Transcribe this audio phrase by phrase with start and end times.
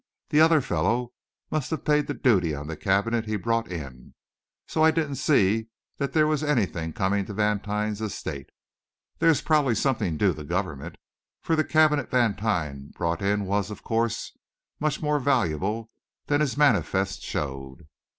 [0.29, 1.13] The other fellow
[1.51, 4.15] must have paid the duty on the cabinet he brought in;
[4.67, 8.49] so I didn't see that there was anything coming to Vantine's estate.
[9.19, 10.97] There is probably something due the government,
[11.43, 14.35] for the cabinet Vantine brought in was, of course,
[14.79, 15.91] much more valuable
[16.25, 17.87] than his manifest showed."